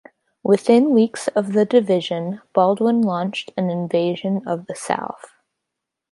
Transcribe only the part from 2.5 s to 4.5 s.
Baldwin launched an invasion